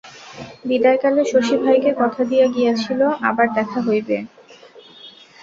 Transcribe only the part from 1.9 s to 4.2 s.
কথা দিয়া গিয়াছিল, আবার দেখা হইবে।